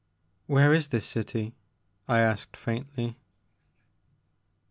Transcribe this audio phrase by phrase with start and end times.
[0.47, 1.53] Where is this city?
[1.79, 3.19] *' I asked faintly.